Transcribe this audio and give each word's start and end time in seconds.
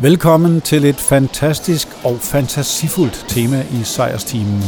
Velkommen 0.00 0.60
til 0.60 0.84
et 0.84 1.00
fantastisk 1.00 1.88
og 2.04 2.16
fantasifuldt 2.20 3.24
tema 3.28 3.60
i 3.78 3.80
sejrsteamen. 3.84 4.62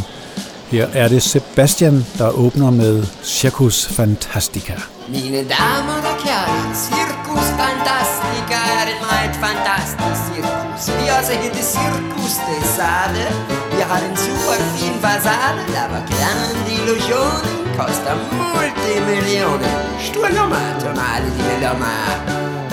Her 0.70 0.86
er 0.86 1.08
det 1.08 1.22
Sebastian, 1.22 2.06
der 2.18 2.30
åbner 2.30 2.70
med 2.70 3.06
Circus 3.22 3.86
Fantastica. 3.96 4.76
Mine 5.08 5.40
damer 5.54 5.98
og 6.10 6.16
kære, 6.24 6.58
Circus 6.86 7.48
Fantastica 7.60 8.60
er 8.78 8.84
et 8.92 9.00
meget 9.10 9.34
fantastisk 9.46 10.20
cirkus. 10.26 10.82
Vi 10.98 11.06
også 11.18 11.32
hedder 11.42 11.64
Circus 11.74 12.34
de 12.46 12.56
Sade. 12.76 13.26
Vi 13.74 13.80
har 13.90 14.00
en 14.08 14.16
super 14.24 14.56
fin 14.76 14.96
fasade, 15.04 15.62
der 15.76 15.86
var 15.92 16.02
glæmmende 16.10 16.70
illusion. 16.78 17.40
Koster 17.78 18.14
multimillioner. 18.40 19.74
Stor 20.08 20.28
nummer, 20.38 20.66
som 20.82 20.94
alle 21.12 21.30
dine 21.36 21.56
lommer. 21.64 22.02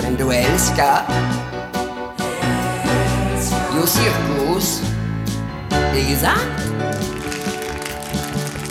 Men 0.02 0.12
du 0.20 0.26
elsker 0.44 0.92
jo 3.88 3.92
cirkus. 4.00 4.68
Ikke 5.96 6.16
sandt? 6.24 6.52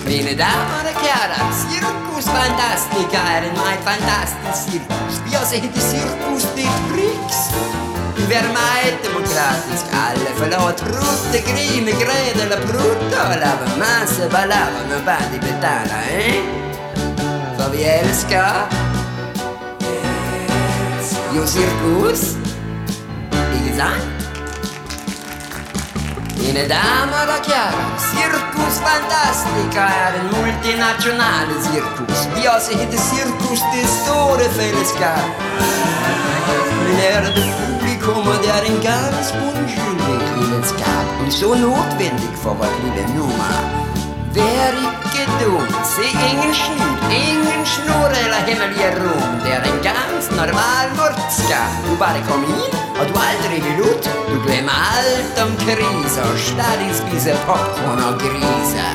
Mine 0.05 0.33
damer 0.43 0.79
og 0.89 0.95
kære, 1.03 1.37
Circus 1.61 2.25
Fantastica 2.35 3.19
er 3.35 3.41
en 3.49 3.55
meget 3.63 3.81
fantastisk 3.89 4.57
cirkus. 4.65 5.13
Vi 5.25 5.31
også 5.41 5.55
hedder 5.63 5.83
Cirkus 5.91 6.43
det 6.57 6.71
Brix. 6.89 7.29
Vi 8.27 8.33
er 8.33 8.47
meget 8.61 8.95
demokratisk. 9.07 9.85
Alle 10.05 10.29
får 10.39 10.49
lov 10.55 10.65
at 10.73 10.77
prutte, 10.89 11.39
grine, 11.49 11.91
græde 12.01 12.39
eller 12.43 12.59
prutte 12.69 13.17
og 13.29 13.35
lave 13.43 13.65
masse 13.85 14.23
ballader, 14.33 14.83
når 14.89 15.01
bare 15.09 15.25
de 15.33 15.39
betaler, 15.47 16.01
eh? 16.21 16.39
For 17.57 17.67
vi 17.73 17.81
elsker 17.99 18.49
jo 21.35 21.43
cirkus. 21.55 22.21
Ikke 23.55 23.71
sandt? 26.47 26.57
Mine 26.57 26.67
damer 26.67 27.27
og 27.35 27.43
Circus 28.09 28.75
Fantastica 28.85 29.85
er 30.05 30.13
en 30.19 30.27
multinationale 30.35 31.55
cirkus. 31.67 32.19
Vi 32.35 32.41
også 32.55 32.71
hedder 32.79 33.01
Cirkus 33.11 33.61
det 33.73 33.85
store 33.99 34.45
fællesskab. 34.57 35.27
Men 36.83 36.97
er 37.11 37.19
det 37.25 37.47
publikum, 37.59 38.27
og 38.27 38.37
det 38.43 38.49
er 38.57 38.63
en 38.71 38.79
ganz 38.91 39.25
undskyldig 39.47 40.17
lidenskab. 40.35 41.05
Men 41.21 41.31
så 41.31 41.49
nødvendig 41.53 42.31
for 42.43 42.53
vort 42.53 42.75
lille 42.83 43.05
nummer. 43.17 43.59
Vær 44.35 44.73
ikke 45.17 45.23
dum, 45.39 45.67
se 45.95 46.05
ingen 46.29 46.53
snyd, 46.61 46.97
ingen 47.27 47.65
snor 47.65 48.09
eller 48.23 48.39
hemmelige 48.47 48.89
rum. 48.99 49.31
Det 49.43 49.53
er 49.53 49.63
en 49.71 49.79
normal 50.39 50.87
mortska. 50.97 51.61
Du 51.85 51.95
bare 52.03 52.21
kom 52.29 52.43
ind, 52.43 52.86
og 52.99 53.03
du 53.09 53.15
aldrig 53.29 53.59
vil 53.65 53.77
ud. 53.89 53.99
Du 54.31 54.37
glemmer 54.45 54.77
alt 54.97 55.35
om 55.43 55.51
kriser, 55.63 56.27
stadig 56.49 56.91
spiser 57.01 57.37
popcorn 57.47 57.99
og 58.09 58.15
griser. 58.23 58.91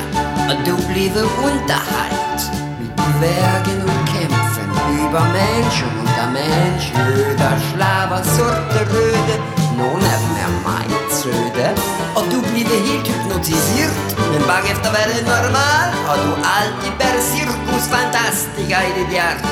Og 0.49 0.55
du 0.67 0.75
bliver 0.89 1.25
underholdt 1.47 2.41
mit 2.79 2.93
Dværgen 2.97 3.81
og 3.93 3.99
Kämpfen 4.11 4.69
über 5.13 5.23
Menschen 5.39 5.91
und 5.99 6.09
der 6.17 6.29
Mensch 6.37 6.85
Jøder, 6.97 7.53
slaver, 7.69 8.21
sorte, 8.35 8.79
røde 8.91 9.35
Nogle 9.77 10.03
af 10.13 10.19
dem 10.23 10.35
er 10.45 10.51
meget 10.69 11.09
søde 11.19 11.69
Og 12.17 12.23
du 12.31 12.39
bliver 12.49 12.79
helt 12.89 13.07
hypnotiseret 13.11 14.09
Men 14.31 14.41
bagefter 14.51 14.89
var 14.95 15.05
det 15.11 15.21
normal 15.33 15.89
Og 16.09 16.15
du 16.25 16.31
altid 16.57 16.93
bærer 16.99 17.23
cirkus 17.33 17.85
fantastica 17.93 18.77
i 18.89 18.91
dit 18.97 19.09
hjerte 19.15 19.43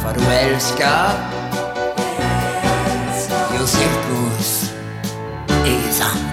For 0.00 0.10
du 0.16 0.20
elsker 3.70 3.90
Jo 5.98 6.29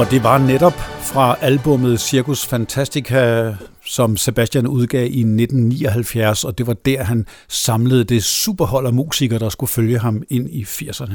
Og 0.00 0.10
det 0.10 0.22
var 0.22 0.38
netop 0.38 0.72
fra 1.00 1.36
albummet 1.40 2.00
Circus 2.00 2.46
Fantastica, 2.46 3.54
som 3.86 4.16
Sebastian 4.16 4.66
udgav 4.66 5.04
i 5.04 5.20
1979, 5.20 6.44
og 6.44 6.58
det 6.58 6.66
var 6.66 6.72
der, 6.72 7.02
han 7.02 7.26
samlede 7.48 8.04
det 8.04 8.24
superhold 8.24 8.86
af 8.86 8.92
musikere, 8.92 9.38
der 9.38 9.48
skulle 9.48 9.70
følge 9.70 9.98
ham 9.98 10.22
ind 10.30 10.50
i 10.50 10.62
80'erne. 10.62 11.14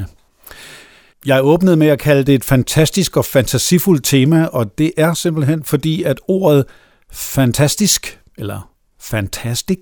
Jeg 1.26 1.44
åbnede 1.44 1.76
med 1.76 1.86
at 1.86 1.98
kalde 1.98 2.24
det 2.24 2.34
et 2.34 2.44
fantastisk 2.44 3.16
og 3.16 3.24
fantasifuldt 3.24 4.04
tema, 4.04 4.44
og 4.44 4.78
det 4.78 4.92
er 4.96 5.14
simpelthen 5.14 5.64
fordi, 5.64 6.02
at 6.02 6.20
ordet 6.28 6.64
fantastisk, 7.12 8.20
eller 8.38 8.70
fantastic, 9.00 9.80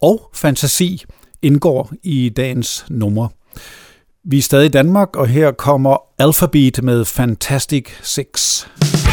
og 0.00 0.30
fantasi 0.34 1.04
indgår 1.42 1.92
i 2.02 2.28
dagens 2.28 2.86
nummer. 2.88 3.28
Vi 4.24 4.38
er 4.38 4.42
stadig 4.42 4.66
i 4.66 4.68
Danmark, 4.68 5.16
og 5.16 5.26
her 5.26 5.52
kommer 5.52 5.96
Alphabet 6.18 6.82
med 6.82 7.04
Fantastic 7.04 7.88
6. 8.02 9.07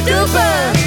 Super 0.00 0.12
duper. 0.12 0.79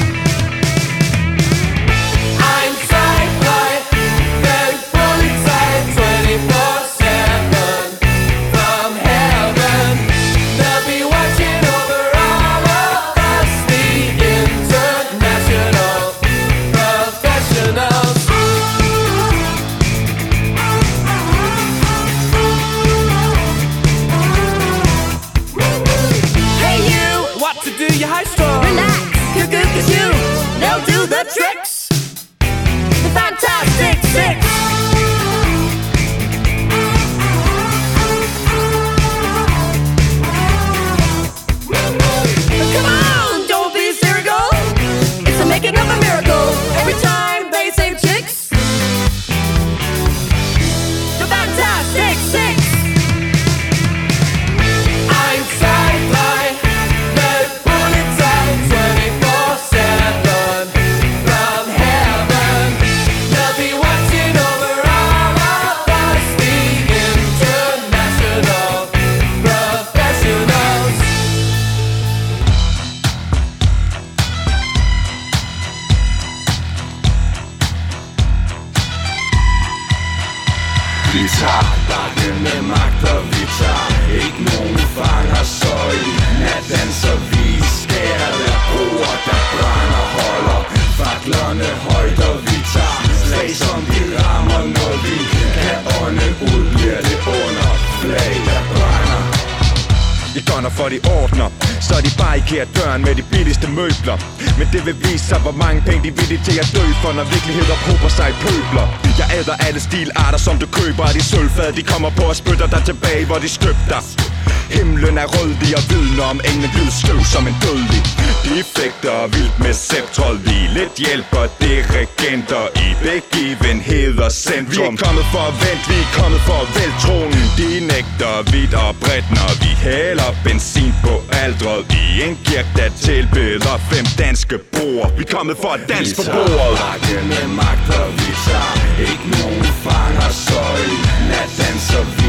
Jeg 100.35 100.43
gunner 100.49 100.69
for 100.69 100.87
de 100.93 100.99
ordner. 101.19 101.47
Så 101.87 101.93
de 102.05 102.11
her 102.55 102.65
døren 102.77 103.01
med 103.07 103.15
de 103.15 103.23
billigste 103.33 103.67
møbler. 103.67 104.17
Men 104.57 104.67
det 104.73 104.81
vil 104.85 104.95
vise 105.05 105.25
sig, 105.29 105.39
hvor 105.45 105.55
mange 105.63 105.81
penge 105.87 106.01
de 106.03 106.07
er 106.13 106.17
villige 106.21 106.41
til 106.47 106.55
at 106.63 106.67
dø 106.75 106.85
for 107.01 107.11
Når 107.13 107.25
virkeligheder 107.35 107.77
hober 107.87 108.09
sig 108.17 108.27
i 108.33 108.35
pøbler 108.43 108.87
Jeg 109.19 109.27
æder 109.37 109.55
alle 109.67 109.79
stilarter, 109.79 110.39
som 110.47 110.55
du 110.59 110.67
køber. 110.79 111.03
Af 111.03 111.13
de 111.13 111.23
sølvfad 111.23 111.73
De 111.73 111.83
kommer 111.83 112.09
på 112.09 112.23
og 112.23 112.35
spytter 112.35 112.67
dig 112.67 112.81
tilbage, 112.85 113.25
hvor 113.25 113.39
de 113.43 113.49
støbter 113.49 113.99
dig. 114.17 114.32
Himlen 114.75 115.17
er 115.23 115.27
rødlig 115.35 115.71
og 115.79 115.83
vidner 115.91 116.25
om 116.33 116.39
englen 116.51 116.91
skøv 117.01 117.19
som 117.33 117.43
en 117.47 117.57
dødlig 117.65 118.03
De 118.45 118.55
fægter 118.75 119.27
vildt 119.35 119.57
med 119.65 119.73
septrol 119.73 120.37
Vi 120.47 120.57
lidt 120.77 120.95
hjælper 121.05 121.45
dirigenter 121.61 122.65
i 122.85 122.87
begivenhed 123.05 124.17
og 124.25 124.31
centrum 124.31 124.93
Vi 124.93 125.01
er 125.01 125.05
kommet 125.05 125.25
for 125.33 125.43
at 125.51 125.55
vente, 125.63 125.85
vi 125.91 125.97
er 126.05 126.11
kommet 126.21 126.41
for 126.47 126.57
at 126.63 126.69
vælte 126.77 126.97
tronen. 127.03 127.45
De 127.59 127.69
nægter 127.91 128.33
vidt 128.51 128.73
og 128.83 128.91
bredt, 129.03 129.27
når 129.37 129.51
vi 129.63 129.71
hælder 129.87 130.29
benzin 130.45 130.93
på 131.05 131.13
aldret 131.43 131.81
I 132.01 132.03
en 132.27 132.35
kirke, 132.47 132.71
der 132.79 132.89
tilbeder 133.07 133.75
fem 133.91 134.05
danske 134.23 134.57
broer. 134.73 135.07
Vi 135.17 135.23
er 135.27 135.31
kommet 135.37 135.55
for 135.63 135.71
at 135.77 135.81
danse 135.93 136.15
på 136.19 136.23
bordet. 136.33 136.77
Bakke 136.83 137.17
med 137.31 137.45
magt 137.59 137.87
og 138.01 138.09
vi 138.19 138.29
tager 138.45 138.73
Ikke 139.09 139.25
nogen 139.37 139.65
fanger 139.83 140.29
så 140.45 140.61
i 140.93 140.95
nat 141.29 141.49
danser 141.59 142.03
vi 142.17 142.22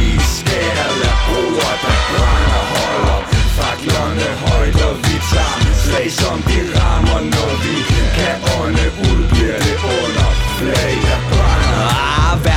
alle 0.83 0.97
der 1.05 1.17
broer 1.25 1.75
der 1.85 1.97
brænder 2.11 2.63
holder 2.73 3.19
Faklerne 3.57 4.29
højt 4.45 4.79
og 4.89 4.97
vi 5.05 5.17
tager 5.33 5.59
Slag 5.83 6.09
som 6.21 6.39
de 6.49 6.59
rammer 6.77 7.21
når 7.35 7.53
vi 7.63 7.75
kan 8.17 8.37
ånde 8.59 8.87
ud 9.07 9.21
Bliver 9.33 9.59
det 9.67 9.77
under 9.99 10.29
flag 10.59 11.04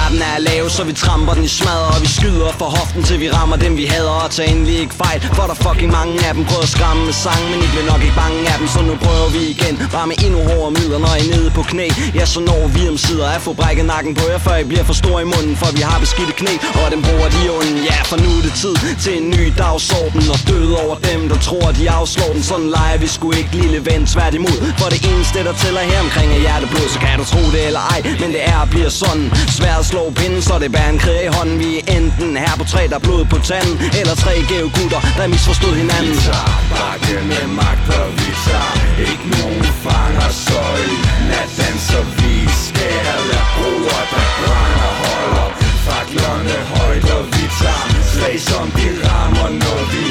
verden 0.07 0.21
er 0.21 0.39
lav, 0.39 0.69
så 0.69 0.83
vi 0.83 0.93
tramper 0.93 1.33
den 1.33 1.43
i 1.43 1.47
smadret 1.47 1.95
Og 1.95 2.01
vi 2.01 2.07
skyder 2.07 2.51
for 2.59 2.65
hoften, 2.77 3.03
til 3.03 3.19
vi 3.19 3.27
rammer 3.31 3.55
dem 3.55 3.77
vi 3.77 3.85
hader. 3.85 4.09
Og 4.23 4.31
tager 4.31 4.49
endelig 4.51 4.79
ikke 4.79 4.95
fejl, 5.03 5.19
for 5.37 5.43
der 5.49 5.53
fucking 5.53 5.91
mange 5.91 6.13
af 6.27 6.33
dem 6.35 6.45
Prøver 6.45 6.63
at 6.63 6.69
skræmme 6.75 7.05
med 7.05 7.13
sang, 7.13 7.41
men 7.51 7.59
I 7.65 7.67
bliver 7.73 7.87
nok 7.91 8.01
ikke 8.05 8.17
bange 8.23 8.39
af 8.51 8.57
dem 8.59 8.67
Så 8.75 8.81
nu 8.89 8.93
prøver 9.05 9.29
vi 9.35 9.41
igen, 9.55 9.75
bare 9.95 10.07
med 10.11 10.17
endnu 10.25 10.39
hårdere 10.49 10.71
midler 10.77 10.99
Når 11.05 11.13
I 11.19 11.21
er 11.25 11.29
nede 11.35 11.49
på 11.57 11.61
knæ, 11.71 11.87
ja 12.17 12.25
så 12.33 12.39
når 12.49 12.61
vi 12.75 12.81
om 12.91 12.97
sider 13.05 13.27
At 13.37 13.41
få 13.47 13.53
brækket 13.59 13.85
nakken 13.93 14.13
på 14.19 14.23
jer, 14.31 14.39
før 14.47 14.55
I 14.63 14.65
bliver 14.71 14.85
for 14.89 14.97
stor 15.03 15.17
i 15.25 15.27
munden. 15.33 15.55
For 15.61 15.69
vi 15.77 15.81
har 15.89 15.99
beskidte 16.05 16.33
knæ, 16.41 16.53
og 16.81 16.87
dem 16.93 17.01
bruger 17.07 17.29
de 17.35 17.41
onde 17.57 17.77
Ja, 17.89 17.99
for 18.09 18.17
nu 18.23 18.29
er 18.37 18.41
det 18.47 18.53
tid 18.63 18.75
til 19.03 19.13
en 19.19 19.27
ny 19.35 19.43
dagsorden. 19.63 20.23
Og 20.33 20.39
død 20.49 20.69
over 20.83 20.95
dem, 21.09 21.19
der 21.31 21.39
tror 21.47 21.67
de 21.77 21.83
afslår 21.99 22.31
den. 22.35 22.43
Sådan 22.43 22.69
leger 22.77 22.97
vi 23.03 23.07
sgu 23.15 23.25
ikke, 23.39 23.51
lille 23.61 23.79
ven, 23.89 24.01
tværtimod. 24.13 24.59
For 24.79 24.89
det 24.93 24.99
eneste, 25.11 25.37
der 25.47 25.53
tæller 25.63 25.83
her 25.91 25.99
omkring 26.07 26.29
er 26.35 26.39
hjerteblod 26.45 26.87
Så 26.93 26.99
kan 26.99 27.19
du 27.19 27.25
tro 27.33 27.43
det 27.55 27.61
eller 27.69 27.83
ej, 27.93 27.99
men 28.21 28.29
det 28.35 28.41
er 28.51 28.57
og 28.63 28.69
bliver 28.69 28.89
sådan. 28.89 29.25
Svært 29.57 29.79
at 29.79 29.85
slå 29.97 30.11
pinden, 30.21 30.41
så 30.41 30.53
det 30.63 30.69
bærer 30.75 30.89
en 30.95 30.99
kræ 31.05 31.15
i 31.27 31.31
hånden. 31.37 31.59
Vi 31.63 31.69
er 31.77 31.83
enten 31.97 32.29
her 32.43 32.53
på 32.59 32.65
tre, 32.73 32.81
der 32.91 32.97
er 33.01 33.05
blod 33.07 33.23
på 33.33 33.37
tanden 33.49 33.75
Eller 33.99 34.15
tre 34.23 34.33
gæve 34.51 34.69
gutter, 34.77 35.01
der 35.17 35.27
misforstod 35.33 35.73
hinanden. 35.83 36.13
Vi 36.13 36.19
tager 36.29 36.55
bakke 36.73 37.15
med 37.31 37.45
magt 37.59 37.87
og 37.99 38.09
vi 38.19 38.31
tager 38.47 38.71
Ikke 39.09 39.25
nogen 39.35 39.63
fanger 39.83 40.29
så 40.45 40.61
i 40.91 40.93
nat 41.29 41.51
danser 41.59 42.03
vi 42.17 42.33
Skærer 42.63 43.21
der 43.31 43.43
broer 43.55 44.03
der 44.13 44.27
brænder 44.39 44.91
holder 45.03 45.47
Faklerne 45.87 46.57
højt 46.73 47.07
og 47.17 47.23
vi 47.33 47.43
tager 47.59 47.85
Slag 48.11 48.35
som 48.49 48.65
de 48.77 48.87
rammer 49.05 49.49
når 49.61 49.79
vi 49.91 50.03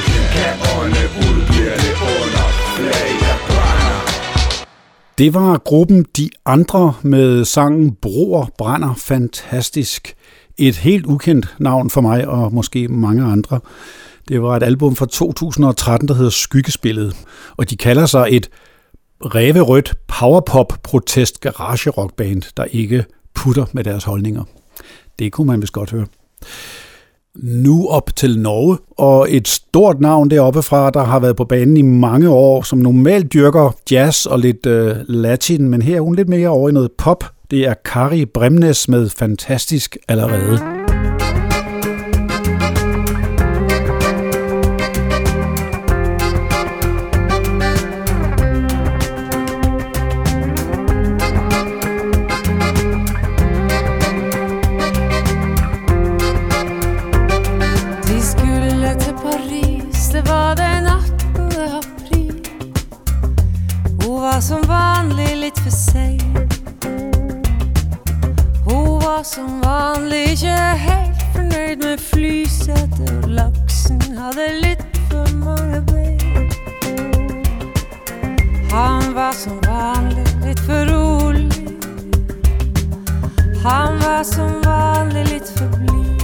Det 5.19 5.35
var 5.35 5.59
gruppen 5.59 6.07
De 6.17 6.31
Andre 6.45 6.95
med 7.03 7.45
sangen 7.45 7.95
Broer 7.95 8.47
brænder 8.59 8.95
fantastisk. 8.95 10.15
Et 10.59 10.77
helt 10.77 11.07
ukendt 11.07 11.55
navn 11.59 11.91
for 11.91 12.01
mig 12.01 12.29
og 12.29 12.55
måske 12.55 12.89
mange 12.89 13.25
andre. 13.25 13.61
Det 14.29 14.43
var 14.43 14.57
et 14.57 14.63
album 14.63 14.97
fra 14.97 15.07
2013, 15.07 16.09
der 16.09 16.15
hedder 16.15 16.31
Skyggespillet, 16.31 17.17
og 17.57 17.71
de 17.71 17.77
kalder 17.77 18.07
sig 18.07 18.29
et 18.31 18.49
ræverødt 19.21 19.95
powerpop 20.07 20.73
protest 20.83 21.41
garage 21.41 21.91
rockband, 21.91 22.43
der 22.57 22.65
ikke 22.65 23.05
putter 23.35 23.67
med 23.73 23.85
deres 23.85 24.05
holdninger. 24.05 24.45
Det 25.19 25.33
kunne 25.33 25.47
man 25.47 25.61
vist 25.61 25.73
godt 25.73 25.91
høre. 25.91 26.07
Nu 27.43 27.87
op 27.89 28.17
til 28.17 28.41
Norge, 28.41 28.79
og 28.99 29.27
et 29.31 29.49
stort 29.49 30.01
navn 30.01 30.31
deroppe 30.31 30.63
fra, 30.63 30.91
der 30.91 31.05
har 31.05 31.21
været 31.21 31.37
på 31.37 31.45
banen 31.45 31.77
i 31.77 31.83
mange 31.83 32.29
år, 32.29 32.63
som 32.63 32.79
normalt 32.79 33.33
dyrker 33.33 33.77
jazz 33.91 34.27
og 34.27 34.39
lidt 34.39 34.67
øh, 34.67 34.97
latin, 35.09 35.69
men 35.69 35.83
her 35.83 35.97
er 35.97 36.01
hun 36.01 36.15
lidt 36.15 36.29
mere 36.29 36.49
over 36.49 36.69
i 36.69 36.73
noget 36.73 36.91
pop. 36.99 37.25
Det 37.51 37.67
er 37.67 37.75
Kari 37.85 38.25
Bremnes 38.25 38.89
med 38.89 39.09
Fantastisk 39.09 39.97
allerede. 40.09 40.59
Laksen 74.17 74.23
hadde 74.23 74.47
litt 74.63 74.97
for 75.09 75.27
mange 75.35 75.81
ben 75.81 76.19
Han 78.71 79.15
var 79.15 79.33
som 79.33 79.61
vanligt 79.67 80.37
litt 80.45 80.61
for 80.61 80.87
rolig. 80.87 81.53
Han 83.65 83.99
var 83.99 84.25
som 84.25 84.63
vanligt 84.65 85.31
litt 85.31 85.49
for 85.49 85.69
blid. 85.79 86.23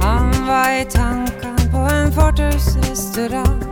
Han 0.00 0.46
var 0.46 0.70
i 0.80 0.84
tanken 0.84 1.56
på 1.72 1.78
en 1.78 2.12
fortausrestaurant 2.12 3.64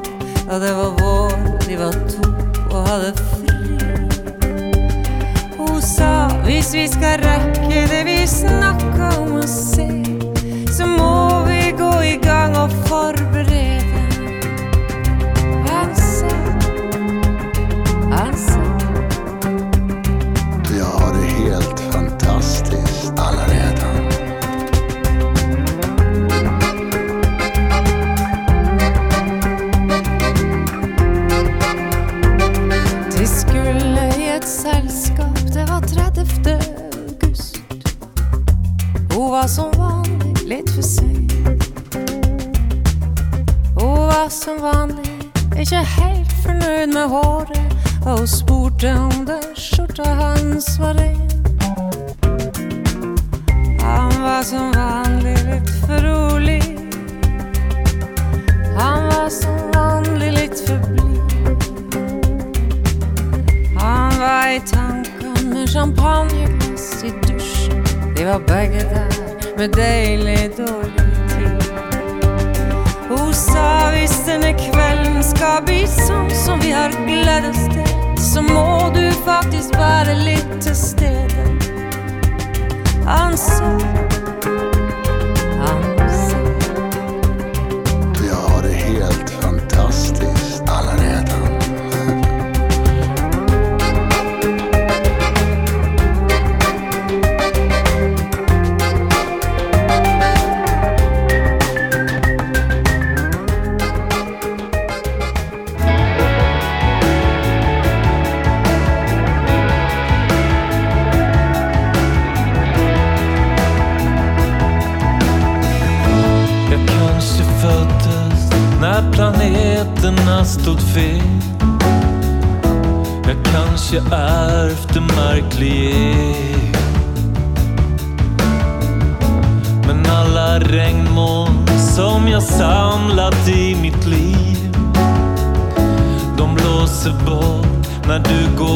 Da 0.48 0.58
det 0.58 0.74
var 0.74 0.90
vår, 1.00 1.32
de 1.68 1.76
var 1.76 1.92
to 1.92 2.28
og 2.70 2.88
hade 2.88 3.12
fri 3.16 3.78
Hun 5.58 5.82
sa 5.82 6.28
hvis 6.44 6.74
vi 6.74 6.88
skal 6.88 7.18
rekke 7.24 7.86
det 7.90 8.04
vi 8.06 8.26
snakka 8.26 9.16
om 9.22 9.40
å 9.40 9.46
se 9.46 10.15
vi 12.06 12.16
gå 12.16 12.85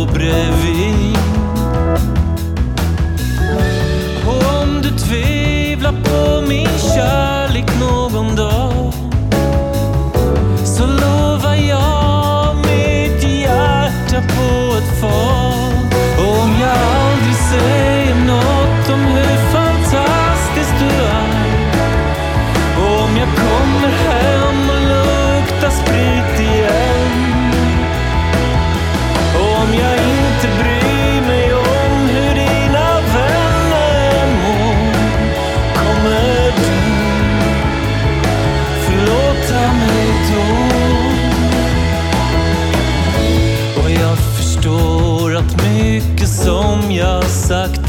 du 0.00 0.12
bredvid 0.12 1.16
Och 4.26 4.62
om 4.62 4.82
du 4.82 4.90
tvivlar 4.90 5.92
på 5.92 6.46
min 6.48 6.78
kärlek 6.94 7.80
någon 7.80 8.36
dag 8.36 8.92
så 10.64 10.86
lovar 10.86 11.54
jag 11.54 12.56
mitt 12.56 13.22
hjärta 13.22 14.22
på 14.28 14.76
ett 14.78 15.00
fat. 15.00 15.59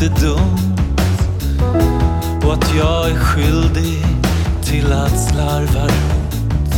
Sagt 0.02 0.22
dumt 0.22 0.78
och 2.44 2.54
att 2.54 2.76
jag 2.78 3.10
är 3.10 3.16
skyldig 3.16 4.06
till 4.64 4.94
att 4.94 5.20
slarva 5.30 5.84
runt. 5.84 6.76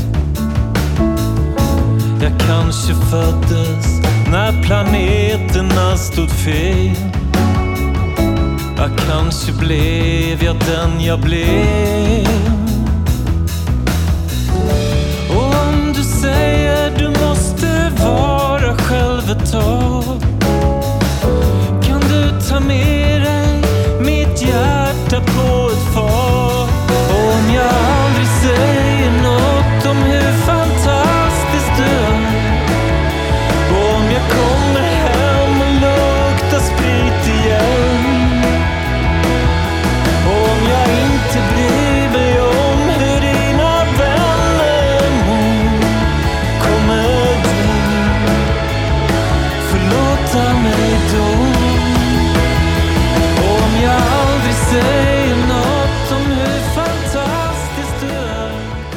Jag 2.21 2.39
kanske 2.47 2.93
föddes 2.93 4.01
när 4.31 4.63
planeterna 4.63 5.97
stod 5.97 6.29
fel. 6.29 6.95
Jag 8.77 8.89
kanske 9.07 9.51
blev 9.51 10.43
jag 10.43 10.55
den 10.55 11.03
jag 11.03 11.19
blev. 11.19 12.27
Och 15.29 15.43
om 15.43 15.93
du 15.95 16.03
säger 16.03 16.97
du 16.97 17.09
måste 17.09 17.91
vara 18.03 18.77
själv 18.77 19.31
ett 19.31 19.51
tag 19.51 20.02
som 22.53 22.67
mere 22.67 23.61
Mit 23.99 24.39
hjerte 24.39 25.21
blod 25.25 25.77
for 25.93 26.42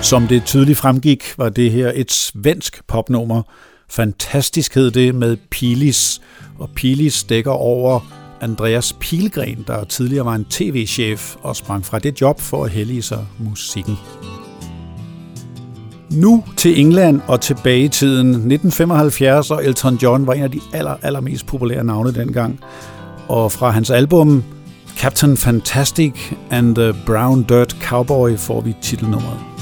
Som 0.06 0.26
det 0.26 0.44
tydeligt 0.44 0.78
fremgik, 0.78 1.24
var 1.38 1.48
det 1.48 1.72
her 1.72 1.92
et 1.94 2.12
svensk 2.12 2.86
popnummer. 2.88 3.42
Fantastisk 3.90 4.74
hed 4.74 4.90
det 4.90 5.14
med 5.14 5.36
Pilis, 5.50 6.20
og 6.58 6.70
Pilis 6.74 7.24
dækker 7.24 7.50
over 7.50 8.00
Andreas 8.40 8.92
Pilgren, 9.00 9.64
der 9.66 9.84
tidligere 9.84 10.24
var 10.24 10.34
en 10.34 10.44
tv-chef 10.44 11.36
og 11.42 11.56
sprang 11.56 11.84
fra 11.84 11.98
det 11.98 12.20
job 12.20 12.40
for 12.40 12.64
at 12.64 12.70
hellige 12.70 13.02
sig 13.02 13.26
musikken. 13.38 13.98
Nu 16.10 16.44
til 16.56 16.80
England 16.80 17.20
og 17.26 17.40
tilbage 17.40 17.84
i 17.84 17.88
tiden. 17.88 18.28
1975, 18.28 19.50
og 19.50 19.64
Elton 19.64 19.94
John 19.94 20.26
var 20.26 20.32
en 20.32 20.42
af 20.42 20.50
de 20.50 20.60
aller, 20.72 20.96
allermest 21.02 21.46
populære 21.46 21.84
navne 21.84 22.14
dengang. 22.14 22.60
Og 23.28 23.52
fra 23.52 23.70
hans 23.70 23.90
album 23.90 24.44
Captain 24.98 25.36
Fantastic 25.36 26.12
and 26.50 26.74
the 26.74 26.94
Brown 27.06 27.42
Dirt 27.42 27.76
Cowboy 27.80 28.36
får 28.36 28.60
vi 28.60 28.74
titelnummeret. 28.82 29.55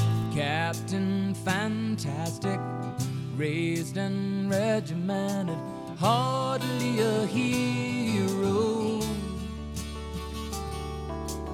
Hardly 6.05 7.01
a 7.01 7.25
hero. 7.25 9.01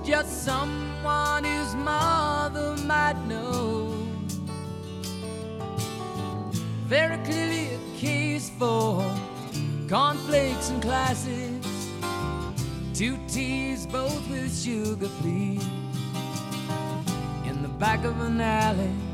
Just 0.04 0.44
someone 0.44 1.44
his 1.44 1.76
mother 1.76 2.76
might 2.84 3.18
know. 3.28 3.94
Very 6.86 7.18
clearly 7.18 7.74
a 7.74 7.78
case 7.96 8.50
for 8.58 9.04
cornflakes 9.88 10.70
and 10.70 10.82
classics. 10.82 11.68
Two 12.92 13.16
teas, 13.28 13.86
both 13.86 14.28
with 14.28 14.52
sugar, 14.52 15.10
please 15.20 15.64
in 17.46 17.62
the 17.62 17.72
back 17.78 18.04
of 18.04 18.20
an 18.20 18.40
alley. 18.40 19.09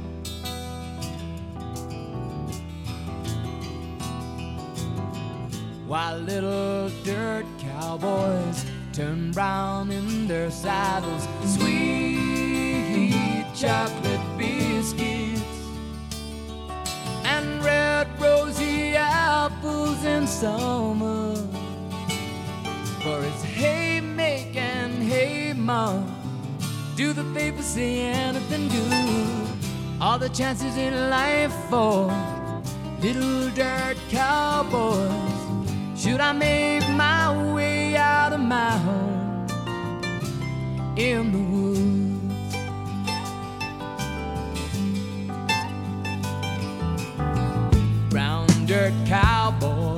While 5.87 6.19
little 6.19 6.91
dirt 7.05 7.47
cowboys 7.61 8.65
turn 8.93 9.31
brown 9.31 9.93
in 9.93 10.27
their 10.27 10.51
saddles, 10.51 11.29
sweet 11.45 13.15
chocolate 13.55 14.21
biscuits 14.37 15.41
and 17.25 17.65
red 17.65 18.09
rosy 18.21 18.97
apples 18.97 20.05
in 20.05 20.27
summer. 20.27 21.37
For 23.03 23.23
it's 23.23 23.45
and 24.57 25.03
hey 25.05 25.53
mom. 25.53 26.05
Do 26.97 27.13
the 27.13 27.25
papers 27.33 27.65
say 27.65 28.01
anything 28.01 28.69
good? 28.69 29.49
All 30.01 30.19
the 30.19 30.31
chances 30.31 30.77
in 30.77 31.11
life 31.11 31.55
for 31.71 32.11
little 33.01 33.51
dirt 33.51 33.97
cowboys. 34.11 35.46
Should 35.99 36.21
I 36.21 36.33
make 36.33 36.87
my 36.91 37.55
way 37.55 37.97
out 37.97 38.35
of 38.35 38.41
my 38.41 38.77
home 38.77 39.47
in 40.97 41.33
the 41.33 41.39
woods? 41.39 42.47
Brown 48.11 48.47
dirt 48.67 48.93
cowboy, 49.07 49.97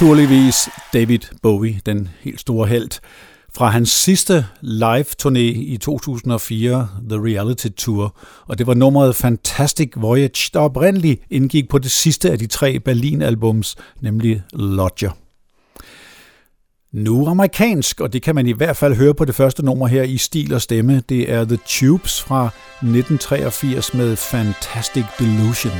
naturligvis 0.00 0.68
David 0.92 1.18
Bowie, 1.42 1.80
den 1.86 2.08
helt 2.20 2.40
store 2.40 2.68
held. 2.68 2.90
Fra 3.54 3.68
hans 3.68 3.90
sidste 3.90 4.46
live-turné 4.60 5.38
i 5.38 5.78
2004, 5.80 6.88
The 7.10 7.18
Reality 7.18 7.68
Tour, 7.76 8.16
og 8.46 8.58
det 8.58 8.66
var 8.66 8.74
nummeret 8.74 9.16
Fantastic 9.16 9.92
Voyage, 9.96 10.50
der 10.54 10.60
oprindeligt 10.60 11.22
indgik 11.30 11.68
på 11.68 11.78
det 11.78 11.90
sidste 11.90 12.30
af 12.30 12.38
de 12.38 12.46
tre 12.46 12.78
Berlin-albums, 12.78 13.76
nemlig 14.00 14.42
Lodger. 14.52 15.10
Nu 16.92 17.26
amerikansk, 17.26 18.00
og 18.00 18.12
det 18.12 18.22
kan 18.22 18.34
man 18.34 18.46
i 18.46 18.52
hvert 18.52 18.76
fald 18.76 18.94
høre 18.94 19.14
på 19.14 19.24
det 19.24 19.34
første 19.34 19.64
nummer 19.64 19.86
her 19.86 20.02
i 20.02 20.16
stil 20.16 20.54
og 20.54 20.62
stemme. 20.62 21.02
Det 21.08 21.32
er 21.32 21.44
The 21.44 21.58
Tubes 21.66 22.22
fra 22.22 22.46
1983 22.46 23.94
med 23.94 24.16
Fantastic 24.16 25.04
Delusion. 25.18 25.72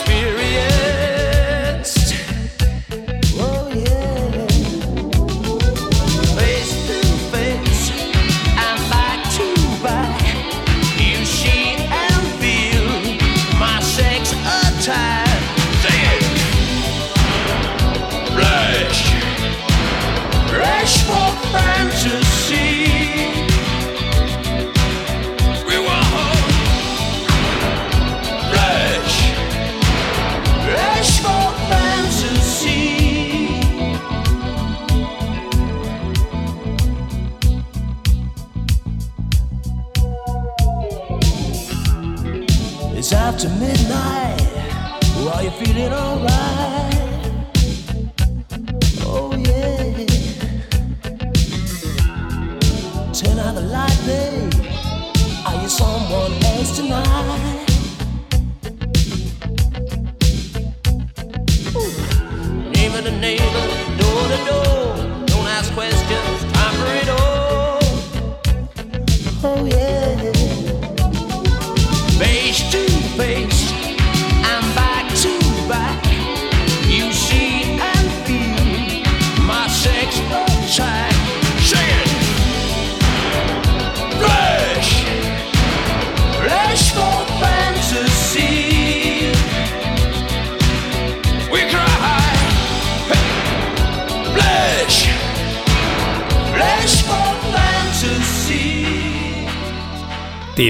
experience. 0.00 0.77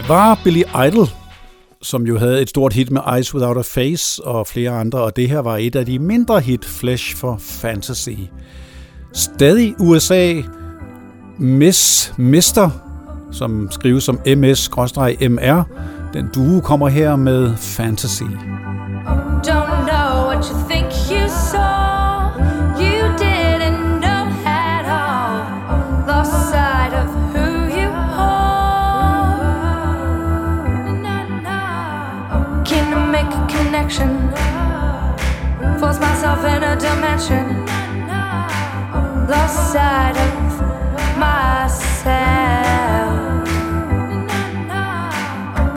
var 0.09 0.40
Billy 0.44 0.62
Idol, 0.87 1.09
som 1.83 2.07
jo 2.07 2.18
havde 2.18 2.42
et 2.42 2.49
stort 2.49 2.73
hit 2.73 2.90
med 2.90 3.01
Eyes 3.14 3.35
Without 3.35 3.57
a 3.57 3.61
Face 3.61 4.25
og 4.25 4.47
flere 4.47 4.71
andre, 4.71 5.03
og 5.03 5.16
det 5.16 5.29
her 5.29 5.38
var 5.38 5.57
et 5.57 5.77
af 5.77 5.87
de 5.87 5.99
mindre 5.99 6.40
hit, 6.40 6.64
Flash 6.64 7.16
for 7.16 7.37
Fantasy. 7.40 8.11
Stadig 9.12 9.75
USA, 9.81 10.35
Miss 11.38 12.12
Mister, 12.16 12.71
som 13.33 13.68
skrives 13.71 14.05
som 14.05 14.21
MS-MR, 14.27 15.62
den 16.12 16.29
duo 16.35 16.61
kommer 16.61 16.88
her 16.88 17.16
med 17.16 17.57
Fantasy. 17.57 18.23
Fantasy. 18.23 18.68
in 36.25 36.65
a 36.65 36.75
dimension 36.75 37.65
lost 39.29 39.73
sight 39.73 40.17
of 40.17 41.17
myself. 41.17 41.95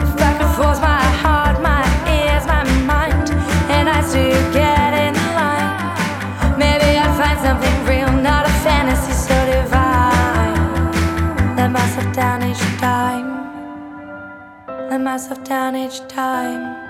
If 0.02 0.20
I 0.20 0.32
could 0.38 0.52
force 0.58 0.82
my 0.82 1.04
heart, 1.22 1.62
my 1.62 1.84
ears, 2.10 2.48
my 2.48 2.64
mind, 2.86 3.30
and 3.70 3.88
I 3.88 4.02
still 4.02 4.52
get 4.52 4.94
in 5.06 5.14
line, 5.38 6.58
maybe 6.58 6.98
I'll 6.98 7.16
find 7.22 7.40
something 7.40 7.86
real, 7.86 8.12
not 8.12 8.48
a 8.48 8.54
fantasy 8.66 9.14
so 9.14 9.38
divine. 9.46 10.56
Let 11.56 11.70
myself 11.72 12.16
down 12.16 12.42
each 12.50 12.64
time. 12.80 13.28
Let 14.90 15.02
myself 15.02 15.44
down 15.44 15.76
each 15.76 16.00
time. 16.08 16.81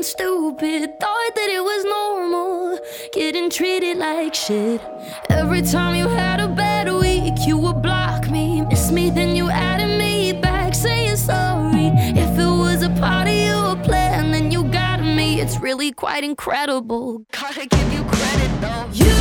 feeling 0.00 0.02
stupid. 0.02 1.00
Thought 1.00 1.34
that 1.34 1.48
it 1.48 1.62
was 1.62 1.84
normal, 1.84 2.78
getting 3.12 3.50
treated 3.50 3.98
like 3.98 4.34
shit. 4.34 4.80
Every 5.28 5.62
time 5.62 5.96
you 5.96 6.08
had 6.08 6.40
a 6.40 6.48
bad 6.48 6.92
week, 6.92 7.46
you 7.46 7.58
would 7.58 7.82
block 7.82 8.30
me. 8.30 8.62
Miss 8.62 8.90
me, 8.90 9.10
then 9.10 9.34
you 9.36 9.48
added 9.50 9.98
me 9.98 10.32
back, 10.32 10.74
saying 10.74 11.16
sorry. 11.16 11.90
If 11.94 12.38
it 12.38 12.44
was 12.44 12.82
a 12.82 12.90
part 12.90 13.28
of 13.28 13.34
your 13.34 13.76
plan, 13.84 14.32
then 14.32 14.50
you 14.50 14.64
got 14.64 15.00
me. 15.00 15.40
It's 15.40 15.58
really 15.60 15.92
quite 15.92 16.24
incredible. 16.24 17.24
Gotta 17.32 17.66
give 17.66 17.92
you 17.92 18.02
credit 18.04 18.50
though. 18.60 18.86
You. 18.92 19.16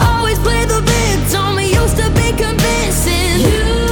Always 0.00 0.38
play 0.40 0.64
the 0.64 0.80
victim, 0.94 1.58
used 1.58 1.96
to 1.96 2.08
be 2.10 2.28
convincing 2.36 3.40
you 3.40 3.87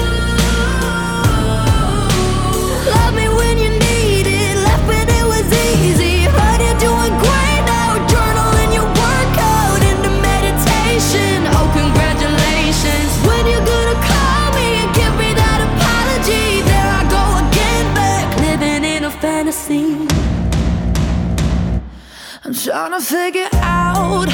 trying 22.89 23.01
to 23.01 23.05
figure 23.05 23.49
out 23.63 24.29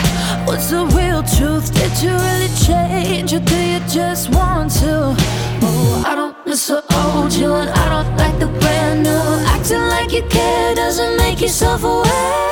what's 0.47 0.71
the 0.71 0.85
real 0.97 1.23
truth. 1.23 1.73
Did 1.73 2.03
you 2.03 2.11
really 2.11 2.49
change 2.67 3.33
or 3.33 3.41
do 3.41 3.57
you 3.57 3.81
just 3.89 4.29
want 4.35 4.71
to? 4.73 5.15
Oh, 5.63 6.05
I 6.07 6.15
don't 6.15 6.37
miss 6.47 6.67
the 6.67 6.83
old 6.95 7.33
you 7.33 7.55
and 7.55 7.71
I 7.71 7.89
don't 7.89 8.17
like 8.17 8.39
the 8.39 8.49
brand 8.61 9.05
new. 9.05 9.47
Acting 9.55 9.89
like 9.89 10.13
you 10.13 10.23
care 10.29 10.75
doesn't 10.75 11.17
make 11.17 11.41
yourself 11.41 11.83
aware. 11.83 12.52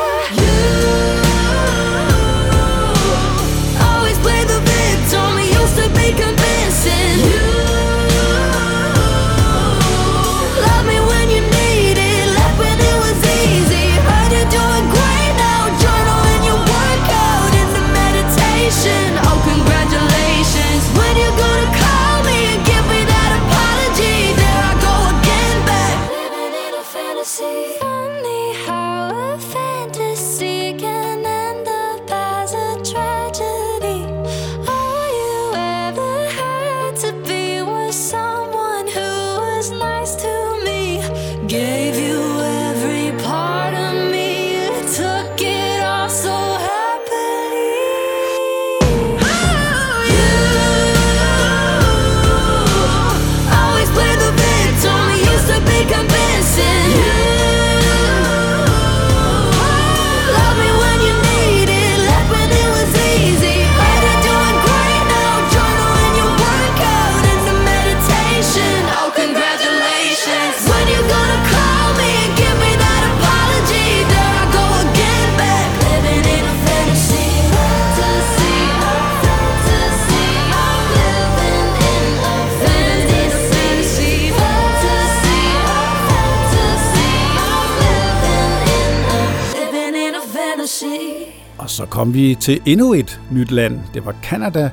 kom 92.00 92.14
vi 92.14 92.34
til 92.34 92.60
endnu 92.66 92.92
et 92.94 93.20
nyt 93.30 93.50
land. 93.50 93.80
Det 93.94 94.06
var 94.06 94.14
Canada, 94.22 94.70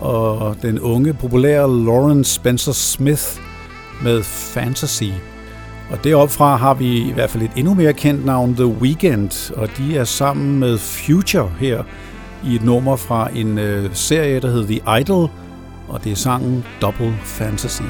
og 0.00 0.56
den 0.62 0.80
unge, 0.80 1.14
populære 1.14 1.84
Lawrence 1.84 2.34
Spencer 2.34 2.72
Smith 2.72 3.22
med 4.02 4.22
Fantasy. 4.22 5.10
Og 5.90 6.04
deropfra 6.04 6.56
har 6.56 6.74
vi 6.74 7.08
i 7.08 7.12
hvert 7.12 7.30
fald 7.30 7.42
et 7.42 7.50
endnu 7.56 7.74
mere 7.74 7.92
kendt 7.92 8.26
navn, 8.26 8.54
The 8.54 8.66
Weeknd, 8.66 9.52
og 9.56 9.68
de 9.76 9.96
er 9.96 10.04
sammen 10.04 10.58
med 10.58 10.78
Future 10.78 11.50
her 11.60 11.82
i 12.44 12.54
et 12.54 12.64
nummer 12.64 12.96
fra 12.96 13.28
en 13.34 13.58
øh, 13.58 13.90
serie, 13.94 14.40
der 14.40 14.50
hedder 14.50 14.66
The 14.66 15.00
Idol, 15.00 15.30
og 15.88 16.04
det 16.04 16.12
er 16.12 16.16
sangen 16.16 16.64
Double 16.82 17.14
Fantasy. 17.24 17.82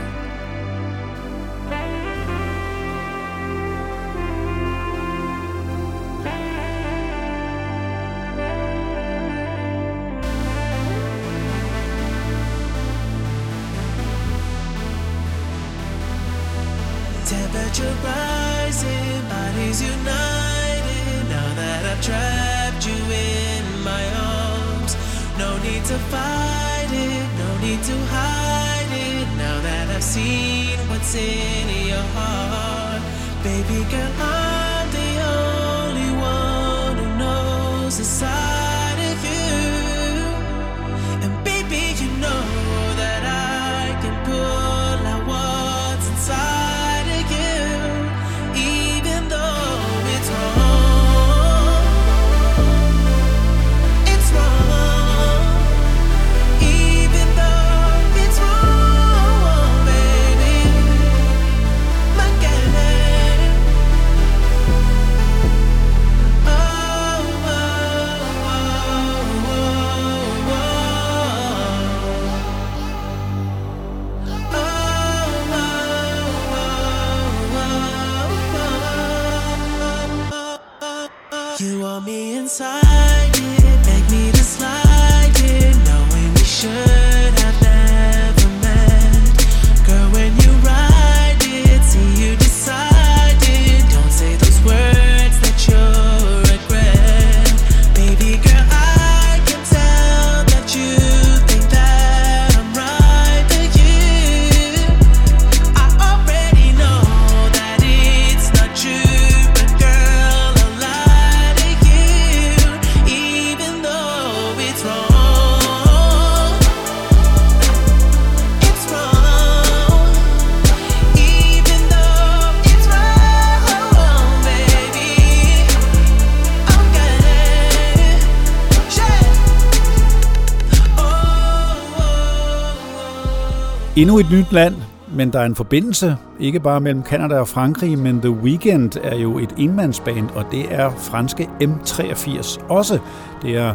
Endnu 133.96 134.18
et 134.18 134.30
nyt 134.30 134.52
land, 134.52 134.74
men 135.12 135.32
der 135.32 135.40
er 135.40 135.44
en 135.44 135.54
forbindelse, 135.54 136.16
ikke 136.40 136.60
bare 136.60 136.80
mellem 136.80 137.02
Kanada 137.02 137.38
og 137.38 137.48
Frankrig, 137.48 137.98
men 137.98 138.20
The 138.20 138.30
Weeknd 138.30 138.96
er 139.02 139.16
jo 139.16 139.38
et 139.38 139.54
enmandsband, 139.56 140.28
og 140.34 140.44
det 140.50 140.66
er 140.70 140.90
franske 140.90 141.48
M83 141.62 142.58
også. 142.68 142.98
Det 143.42 143.56
er 143.56 143.74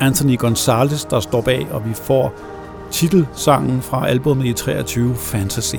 Anthony 0.00 0.38
Gonzalez, 0.38 1.04
der 1.04 1.20
står 1.20 1.40
bag, 1.40 1.66
og 1.70 1.88
vi 1.88 1.94
får 1.94 2.34
titelsangen 2.90 3.82
fra 3.82 4.08
albumet 4.08 4.46
i 4.46 4.52
23, 4.52 5.14
Fantasy. 5.14 5.76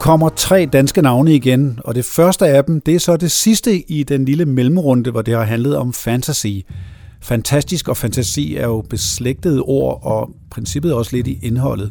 Kommer 0.00 0.28
tre 0.28 0.68
danske 0.72 1.02
navne 1.02 1.34
igen, 1.34 1.78
og 1.84 1.94
det 1.94 2.04
første 2.04 2.46
af 2.46 2.64
dem, 2.64 2.80
det 2.80 2.94
er 2.94 2.98
så 2.98 3.16
det 3.16 3.30
sidste 3.30 3.90
i 3.90 4.02
den 4.02 4.24
lille 4.24 4.44
mellemrunde, 4.44 5.10
hvor 5.10 5.22
det 5.22 5.34
har 5.34 5.44
handlet 5.44 5.76
om 5.76 5.92
fantasy. 5.92 6.46
Fantastisk 7.20 7.88
og 7.88 7.96
fantasi 7.96 8.56
er 8.56 8.66
jo 8.66 8.84
beslægtede 8.90 9.62
ord, 9.62 10.00
og 10.02 10.30
princippet 10.50 10.94
også 10.94 11.16
lidt 11.16 11.26
i 11.26 11.38
indholdet. 11.42 11.90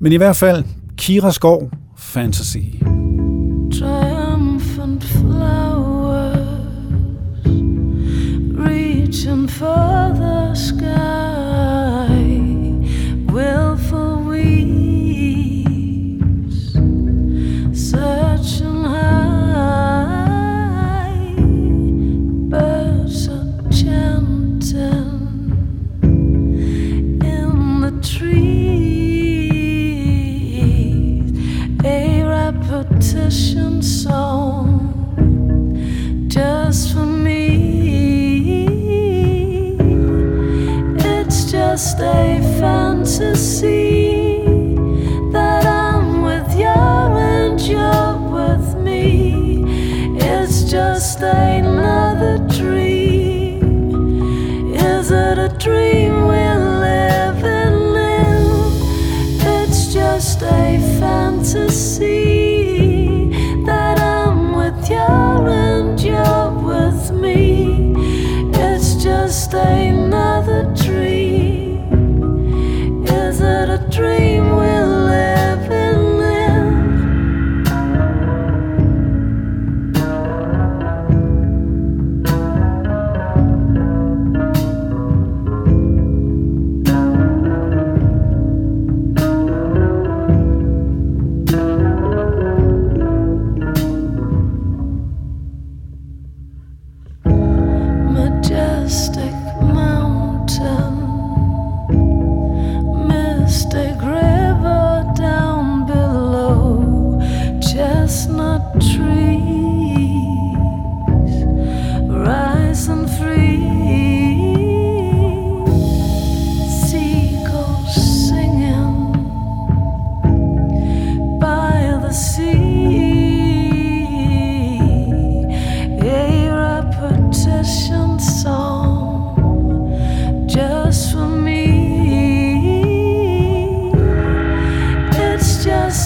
Men 0.00 0.12
i 0.12 0.16
hvert 0.16 0.36
fald, 0.36 0.64
Kira 0.96 1.32
Skov, 1.32 1.70
Fantasy. 1.98 2.56
triumphant 3.72 5.04
flowers 5.04 6.36
reaching 8.66 9.50
for 9.50 10.14
the 10.16 10.29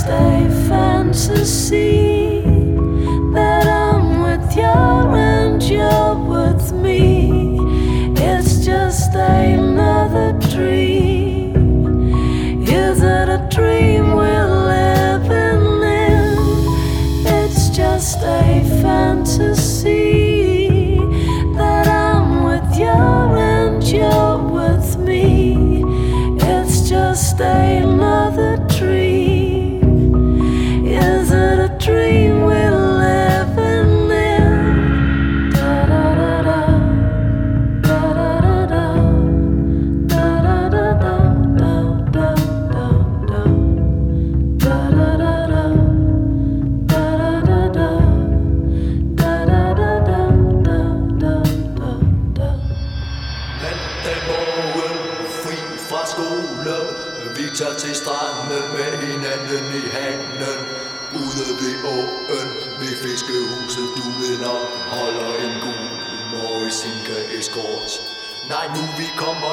stay 0.04 0.46
fantasy. 0.68 2.13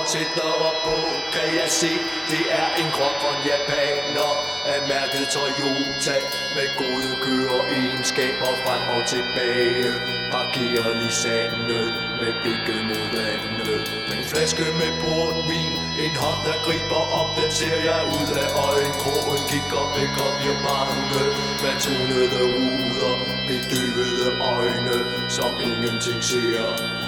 Kommer 0.01 0.13
tættere 0.17 0.71
på, 0.85 0.95
kan 1.35 1.49
jeg 1.59 1.69
se. 1.81 1.91
Det 2.31 2.43
er 2.61 2.67
en 2.81 2.89
krop 2.95 3.21
japaner 3.49 4.31
Af 4.73 4.79
mærket 4.91 5.25
Toyota 5.35 6.15
Med 6.55 6.67
gode 6.81 7.11
køreegenskaber 7.25 8.51
frem 8.63 8.83
og 8.95 9.01
tilbage. 9.13 9.93
Parkeret 10.31 10.97
i 11.09 11.11
sandet 11.21 11.87
Med 12.21 12.33
blikket 12.41 12.81
mod 12.89 13.05
vandet. 13.15 13.83
En 14.15 14.23
flaske 14.31 14.65
med 14.81 14.91
portvin 15.01 15.73
En 16.03 16.15
hånd 16.21 16.41
der 16.47 16.57
griber 16.65 17.03
om. 17.19 17.27
Den 17.39 17.51
ser 17.59 17.79
jeg 17.89 18.01
ud 18.17 18.29
af 18.43 18.49
øjenkrogen 18.69 19.41
Kigger 19.49 19.85
væk 19.95 20.15
om 20.27 20.35
jeg 20.45 20.57
mange 20.67 21.23
Med 21.63 21.75
tonede 21.83 22.41
ruder 22.53 23.13
Bedøvede 23.47 24.29
øjne 24.53 24.97
Som 25.29 25.51
ingenting 25.67 26.23
ser. 26.23 27.00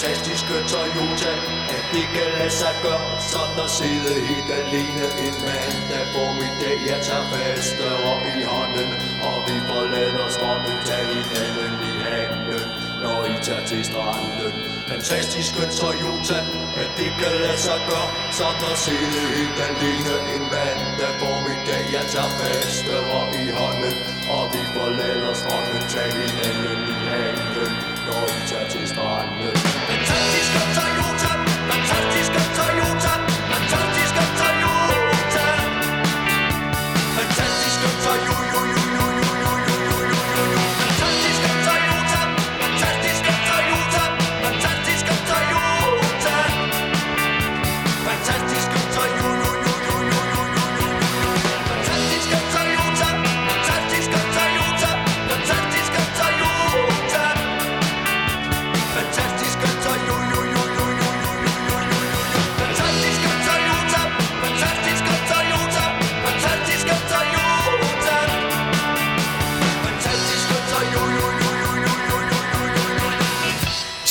Fantastiske 0.00 0.56
Toyota 0.72 1.32
At 1.76 1.84
det 1.92 2.06
kan 2.14 2.28
lade 2.38 2.50
sig 2.50 2.74
gøre. 2.82 3.20
Sådan 3.32 3.58
at 3.64 3.70
sidde 3.78 4.12
helt 4.28 4.50
alene 4.60 5.06
En 5.26 5.36
mandag 5.46 6.06
formiddag 6.14 6.76
Jeg 6.90 7.00
tager 7.06 7.26
faste 7.32 7.86
op 8.12 8.24
i 8.40 8.42
hånden 8.52 8.90
Og 9.28 9.36
vi 9.46 9.56
forlader 9.68 10.28
strømmen 10.36 10.78
Tag 10.88 11.04
hinanden 11.12 11.74
i 11.90 11.92
handen 12.08 12.62
Når 13.02 13.20
I 13.32 13.34
tager 13.46 13.64
til 13.70 13.82
stranden. 13.88 14.52
Fantastiske 14.90 15.62
Toyota 15.80 16.38
At 16.82 16.90
det 16.98 17.10
kan 17.20 17.32
lade 17.42 17.60
sig 17.66 17.80
gøre. 17.88 18.08
Sådan 18.38 18.66
at 18.72 18.78
sidde 18.84 19.20
helt 19.36 19.58
alene 19.68 20.14
En 20.34 20.44
mandag 20.54 21.12
formiddag 21.22 21.82
Jeg 21.96 22.04
tager 22.14 22.32
faste 22.40 22.94
op 23.18 23.32
i 23.44 23.46
hånden 23.58 23.94
Og 24.34 24.44
vi 24.52 24.62
forlader 24.74 25.32
strømmen 25.40 25.82
Tag 25.92 26.10
hinanden 26.20 26.80
i 26.94 26.98
handen 27.12 27.89
når 28.10 28.22
vi 28.34 28.40
tager 28.50 28.68
til 28.74 28.88
stranden. 28.92 29.56
Fantastisk 29.90 30.52
at 30.60 30.68
Toyota, 30.76 31.32
fantastisk 31.70 32.32
at 32.40 32.48
Toyota. 32.58 33.29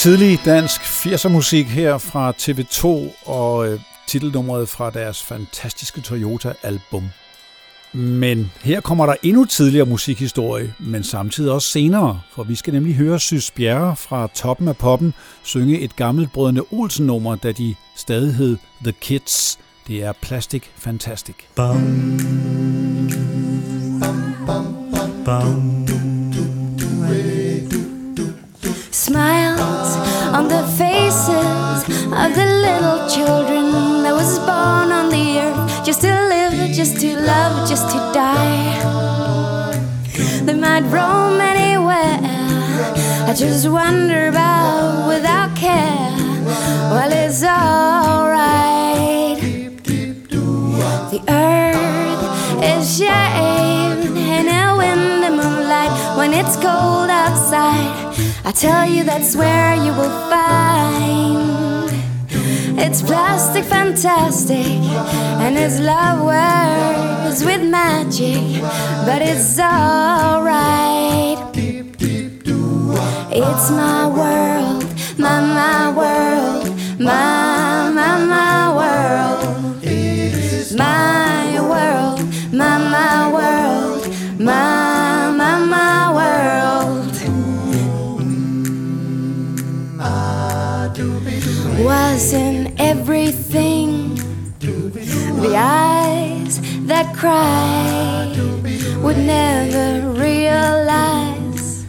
Tidlig 0.04 0.40
dansk 0.46 0.82
80'er 0.82 1.28
musik 1.28 1.68
her 1.68 1.98
fra 1.98 2.34
TV2 2.38 2.88
og 3.30 3.68
øh, 3.68 3.80
titelnummeret 4.08 4.70
fra 4.70 4.90
deres 4.90 5.24
fantastiske 5.24 6.02
Toyota-album. 6.02 7.10
Men 7.94 8.52
her 8.62 8.82
kommer 8.82 9.06
der 9.06 9.16
endnu 9.24 9.46
tidligere 9.46 9.86
musikhistorie, 9.86 10.74
men 10.80 11.04
samtidig 11.04 11.52
også 11.52 11.70
senere, 11.70 12.22
for 12.36 12.44
vi 12.44 12.56
skal 12.56 12.74
nemlig 12.74 12.96
høre 12.96 13.20
Sys 13.20 13.52
Bjerre 13.52 13.96
fra 13.96 14.28
toppen 14.34 14.68
af 14.68 14.78
poppen 14.78 15.14
synge 15.44 15.80
et 15.80 15.96
gammelt 15.96 16.32
brødrene 16.32 16.62
Olsen-nummer, 16.72 17.36
da 17.36 17.52
de 17.52 17.76
stadig 17.96 18.34
hed 18.34 18.58
The 18.84 18.92
Kids. 18.92 19.60
Det 19.88 20.04
er 20.04 20.14
Plastic 20.22 20.64
Fantastic. 20.78 21.36
Bam. 21.56 21.76
Bam 24.00 24.36
bam 24.48 25.24
bam. 25.26 25.89
Faces 31.20 31.84
of 32.06 32.36
the 32.36 32.46
little 32.46 33.10
children 33.10 34.04
that 34.04 34.14
was 34.14 34.40
born 34.40 34.92
on 34.92 35.10
the 35.10 35.40
earth 35.40 35.86
just 35.86 36.02
to 36.02 36.08
live, 36.08 36.72
just 36.74 37.00
to 37.02 37.16
love, 37.20 37.68
just 37.68 37.90
to 37.90 37.98
die. 38.14 39.76
They 40.46 40.54
might 40.54 40.84
roam 40.84 41.42
anywhere. 41.42 42.20
I 43.28 43.34
just 43.36 43.68
wonder 43.68 44.30
about 44.30 45.08
without 45.08 45.56
care. 45.56 46.16
Well, 46.94 47.12
it's 47.12 47.44
alright. 47.44 49.40
The 51.12 51.22
earth 51.28 52.24
is 52.64 52.98
shaped 52.98 54.16
in 54.16 54.48
a 54.48 54.76
wind 54.78 55.24
and 55.28 55.36
moonlight 55.36 56.18
when 56.18 56.34
it's 56.34 56.56
cold 56.56 57.10
outside. 57.10 58.09
I 58.50 58.52
tell 58.52 58.90
you 58.90 59.04
that's 59.04 59.36
where 59.36 59.76
you 59.76 59.92
will 59.94 60.28
find 60.28 61.92
it's 62.80 63.04
plastic 63.04 63.64
fantastic 63.64 64.66
and 65.44 65.56
it's 65.56 65.80
love 65.80 66.26
words 66.26 67.46
with 67.46 67.62
magic, 67.62 68.64
but 69.06 69.22
it's 69.22 69.60
alright. 69.60 71.38
It's 73.32 73.70
my 73.70 74.08
world, 74.08 74.84
my 75.20 75.42
my 75.42 75.92
world, 75.96 76.76
my 77.00 77.49
my 77.49 77.49
Wasn't 92.20 92.78
everything 92.78 94.16
the 94.60 95.56
eyes 95.56 96.60
that 96.86 97.16
cry 97.16 98.28
would 99.02 99.18
never 99.20 100.12
realize 100.12 101.86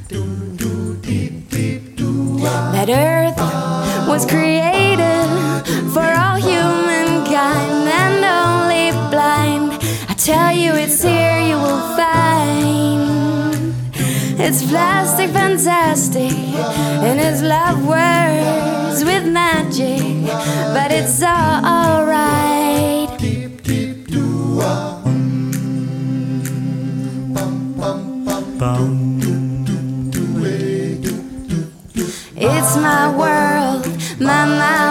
that 2.77 2.89
Earth 2.89 3.41
was 4.07 4.25
created 4.25 5.27
for 5.93 6.07
all 6.23 6.37
humankind 6.37 7.89
and 8.01 8.25
only 8.25 8.93
blind. 9.11 9.83
I 10.09 10.15
tell 10.17 10.53
you, 10.55 10.77
it's 10.77 11.03
here 11.03 11.20
It's 14.53 14.69
plastic, 14.69 15.31
fantastic, 15.31 16.33
and 16.33 17.21
it's 17.21 17.41
love 17.41 17.87
works 17.87 19.05
with 19.05 19.25
magic, 19.25 20.03
but 20.75 20.91
it's 20.91 21.23
all 21.23 21.65
alright. 21.65 23.11
It's 32.37 32.77
my 32.77 33.17
world, 33.17 33.87
my 34.19 34.47
mind. 34.47 34.90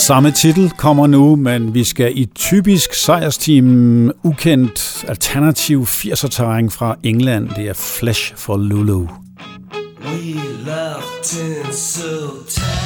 samme 0.00 0.30
titel 0.30 0.70
kommer 0.70 1.06
nu, 1.06 1.36
men 1.36 1.74
vi 1.74 1.84
skal 1.84 2.18
i 2.18 2.24
typisk 2.34 2.94
sejrsteam 2.94 4.10
ukendt 4.22 5.04
alternativ 5.08 5.82
80'er-terræn 5.82 6.70
fra 6.70 6.96
England. 7.02 7.48
Det 7.56 7.68
er 7.68 7.72
Flash 7.72 8.36
for 8.36 8.56
Lulu. 8.56 9.06
We 10.04 10.34
love 10.66 11.02
tinsel 11.22 12.79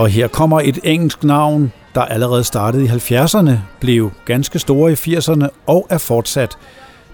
Og 0.00 0.08
her 0.08 0.28
kommer 0.28 0.60
et 0.60 0.78
engelsk 0.84 1.24
navn, 1.24 1.72
der 1.94 2.00
allerede 2.00 2.44
startede 2.44 2.84
i 2.84 2.88
70'erne, 2.88 3.50
blev 3.80 4.12
ganske 4.24 4.58
store 4.58 4.92
i 4.92 4.94
80'erne 4.94 5.48
og 5.66 5.86
er 5.90 5.98
fortsat. 5.98 6.58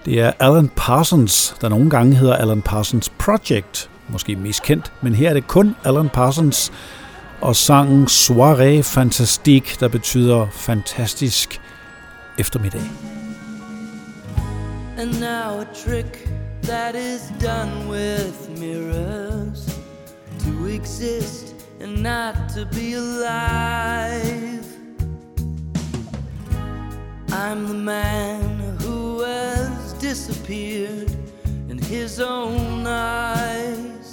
Det 0.05 0.21
er 0.21 0.31
Alan 0.39 0.69
Parsons, 0.75 1.55
der 1.61 1.69
nogle 1.69 1.89
gange 1.89 2.15
hedder 2.15 2.35
Alan 2.35 2.61
Parsons 2.61 3.09
Project, 3.09 3.89
måske 4.09 4.35
mest 4.35 4.63
kendt, 4.63 4.91
men 5.01 5.15
her 5.15 5.29
er 5.29 5.33
det 5.33 5.47
kun 5.47 5.75
Alan 5.83 6.09
Parsons 6.09 6.71
og 7.41 7.55
sangen 7.55 8.05
Soirée 8.05 8.81
Fantastique, 8.81 9.77
der 9.79 9.87
betyder 9.87 10.47
fantastisk 10.51 11.61
eftermiddag. 12.39 12.81
And 14.97 15.11
now 15.19 15.59
a 15.59 15.65
trick 15.85 16.29
that 16.63 16.95
is 16.95 17.21
done 17.41 17.89
with 17.89 18.59
mirrors 18.59 19.79
to 20.39 20.65
exist 20.65 21.56
and 21.79 22.01
not 22.01 22.49
to 22.49 22.65
be 22.65 22.93
alive. 22.93 24.65
I'm 27.31 27.67
the 27.67 27.73
man 27.73 28.77
who 28.81 29.21
has 29.21 29.93
disappeared 29.93 31.11
in 31.69 31.77
his 31.77 32.19
own 32.19 32.87
eyes. 32.87 34.11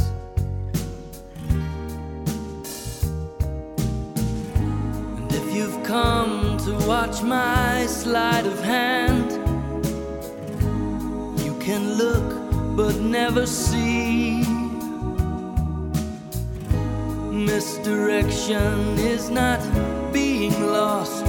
And 5.17 5.33
if 5.33 5.55
you've 5.55 5.83
come 5.85 6.59
to 6.59 6.73
watch 6.87 7.23
my 7.23 7.87
sleight 7.87 8.47
of 8.47 8.63
hand, 8.63 9.33
you 11.41 11.57
can 11.61 11.95
look 11.95 12.77
but 12.77 12.97
never 12.97 13.47
see. 13.47 14.54
Misdirection 17.35 18.97
is 18.97 19.29
not 19.29 19.61
being 20.13 20.53
lost 20.69 21.27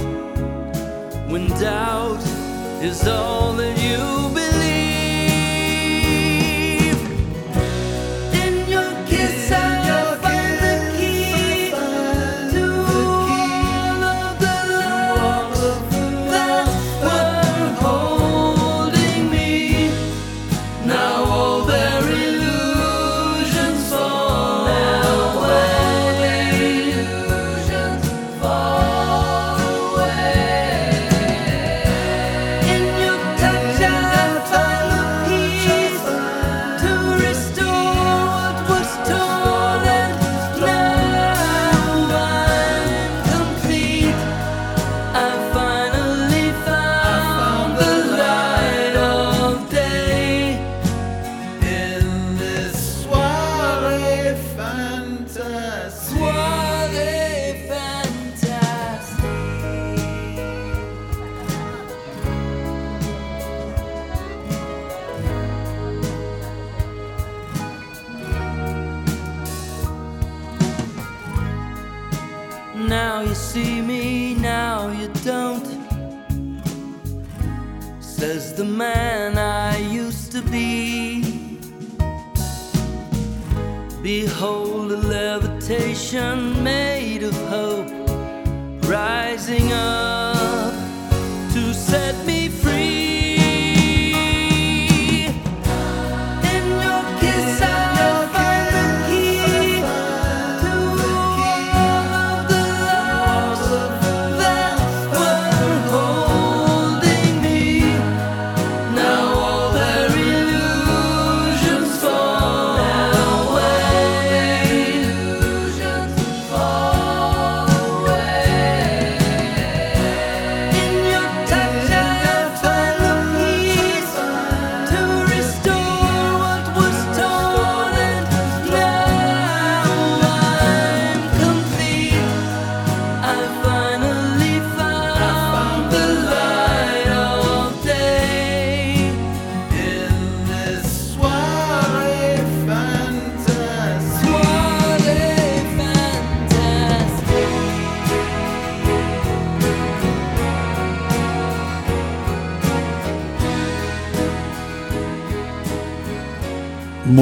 when 1.28 1.48
doubt 1.58 2.22
is 2.80 3.08
all 3.08 3.52
that 3.54 3.76
you 3.76 4.32
believe. 4.32 4.75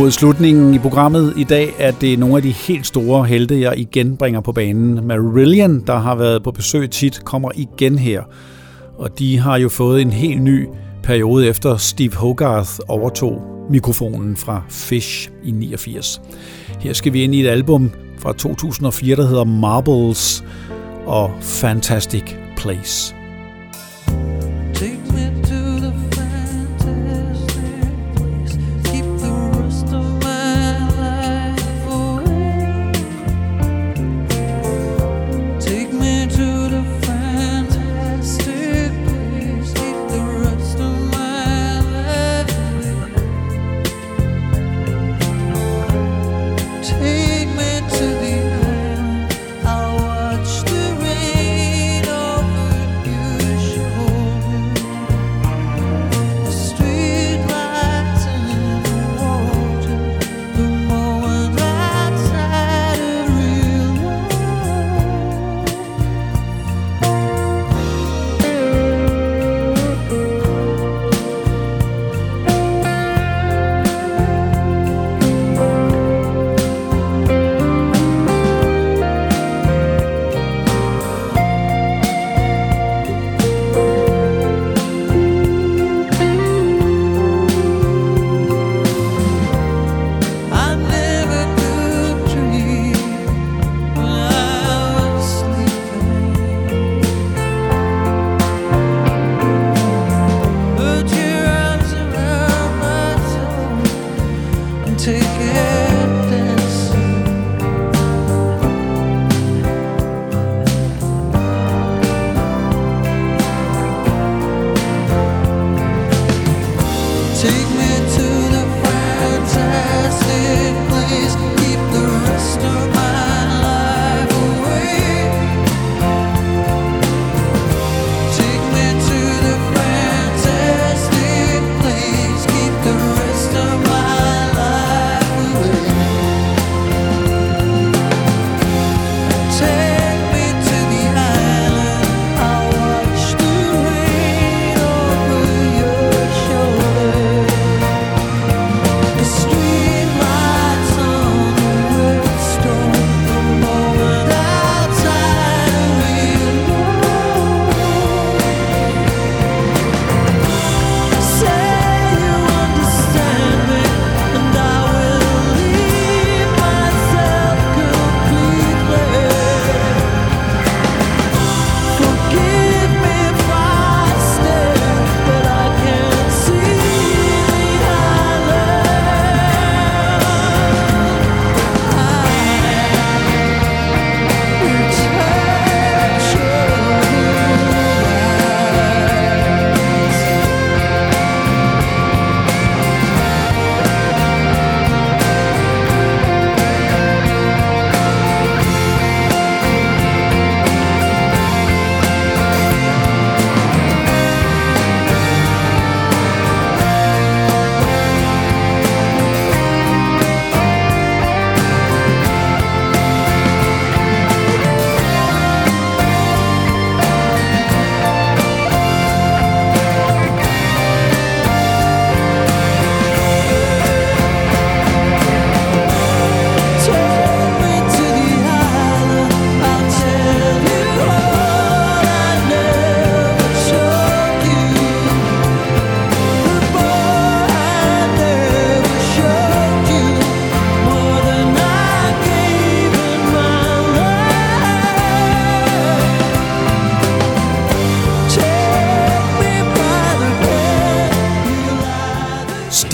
Mod 0.04 0.10
slutningen 0.10 0.74
i 0.74 0.78
programmet 0.78 1.32
i 1.36 1.44
dag 1.44 1.74
er 1.78 1.90
det 1.90 2.18
nogle 2.18 2.36
af 2.36 2.42
de 2.42 2.50
helt 2.50 2.86
store 2.86 3.24
helte, 3.24 3.60
jeg 3.60 3.78
igen 3.78 4.16
bringer 4.16 4.40
på 4.40 4.52
banen. 4.52 5.06
Marillion, 5.06 5.80
der 5.86 5.98
har 5.98 6.14
været 6.14 6.42
på 6.42 6.50
besøg 6.50 6.90
tit, 6.90 7.24
kommer 7.24 7.50
igen 7.54 7.98
her. 7.98 8.22
Og 8.98 9.18
de 9.18 9.38
har 9.38 9.56
jo 9.56 9.68
fået 9.68 10.02
en 10.02 10.10
helt 10.10 10.42
ny 10.42 10.68
periode 11.02 11.46
efter 11.46 11.76
Steve 11.76 12.14
Hogarth 12.14 12.70
overtog 12.88 13.42
mikrofonen 13.70 14.36
fra 14.36 14.62
Fish 14.68 15.30
i 15.44 15.50
89. 15.50 16.20
Her 16.80 16.92
skal 16.92 17.12
vi 17.12 17.22
ind 17.22 17.34
i 17.34 17.40
et 17.40 17.48
album 17.48 17.90
fra 18.18 18.32
2004, 18.32 19.16
der 19.16 19.26
hedder 19.26 19.44
Marbles 19.44 20.44
og 21.06 21.30
Fantastic 21.40 22.24
Place. 22.56 23.23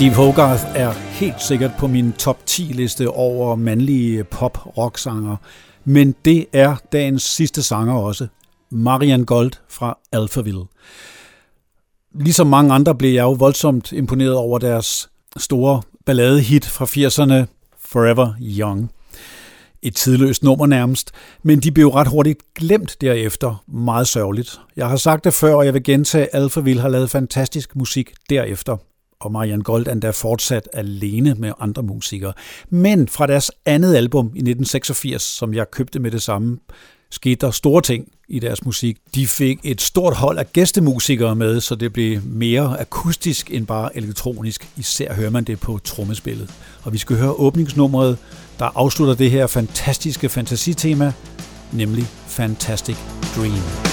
Steve 0.01 0.15
Hogarth 0.15 0.63
er 0.75 0.91
helt 0.91 1.41
sikkert 1.41 1.71
på 1.79 1.87
min 1.87 2.13
top 2.13 2.45
10 2.45 2.61
liste 2.61 3.09
over 3.09 3.55
mandlige 3.55 4.23
pop-rock-sanger. 4.23 5.35
Men 5.85 6.15
det 6.25 6.45
er 6.53 6.75
dagens 6.91 7.23
sidste 7.23 7.63
sanger 7.63 7.93
også. 7.93 8.27
Marian 8.69 9.25
Gold 9.25 9.51
fra 9.69 9.97
Alphaville. 10.11 10.63
Ligesom 12.15 12.47
mange 12.47 12.73
andre 12.73 12.95
blev 12.95 13.13
jeg 13.13 13.21
jo 13.21 13.31
voldsomt 13.31 13.91
imponeret 13.91 14.35
over 14.35 14.59
deres 14.59 15.09
store 15.37 15.81
balladehit 16.05 16.65
fra 16.65 16.85
80'erne, 16.85 17.45
Forever 17.79 18.33
Young. 18.39 18.91
Et 19.81 19.95
tidløst 19.95 20.43
nummer 20.43 20.65
nærmest, 20.65 21.11
men 21.43 21.59
de 21.59 21.71
blev 21.71 21.87
ret 21.87 22.07
hurtigt 22.07 22.39
glemt 22.55 22.97
derefter. 23.01 23.63
Meget 23.67 24.07
sørgeligt. 24.07 24.59
Jeg 24.75 24.89
har 24.89 24.97
sagt 24.97 25.23
det 25.23 25.33
før, 25.33 25.55
og 25.55 25.65
jeg 25.65 25.73
vil 25.73 25.83
gentage, 25.83 26.35
at 26.35 26.41
Alphaville 26.41 26.81
har 26.81 26.89
lavet 26.89 27.09
fantastisk 27.09 27.75
musik 27.75 28.11
derefter 28.29 28.77
og 29.21 29.31
Marianne 29.31 29.63
Gold 29.63 29.85
der 29.85 29.91
endda 29.91 30.09
fortsat 30.09 30.69
alene 30.73 31.35
med 31.37 31.51
andre 31.59 31.83
musikere. 31.83 32.33
Men 32.69 33.07
fra 33.07 33.27
deres 33.27 33.51
andet 33.65 33.95
album 33.95 34.25
i 34.25 34.27
1986, 34.27 35.21
som 35.21 35.53
jeg 35.53 35.71
købte 35.71 35.99
med 35.99 36.11
det 36.11 36.21
samme, 36.21 36.57
skete 37.11 37.35
der 37.35 37.51
store 37.51 37.81
ting 37.81 38.07
i 38.27 38.39
deres 38.39 38.65
musik. 38.65 38.97
De 39.15 39.27
fik 39.27 39.59
et 39.63 39.81
stort 39.81 40.15
hold 40.15 40.37
af 40.37 40.53
gæstemusikere 40.53 41.35
med, 41.35 41.61
så 41.61 41.75
det 41.75 41.93
blev 41.93 42.21
mere 42.25 42.79
akustisk 42.79 43.51
end 43.51 43.67
bare 43.67 43.97
elektronisk. 43.97 44.69
Især 44.77 45.13
hører 45.13 45.29
man 45.29 45.43
det 45.43 45.59
på 45.59 45.79
trommespillet. 45.83 46.49
Og 46.83 46.93
vi 46.93 46.97
skal 46.97 47.17
høre 47.17 47.31
åbningsnummeret, 47.31 48.17
der 48.59 48.65
afslutter 48.75 49.15
det 49.15 49.31
her 49.31 49.47
fantastiske 49.47 50.29
fantasitema, 50.29 51.13
nemlig 51.73 52.05
Fantastic 52.27 52.97
Dream. 53.35 53.90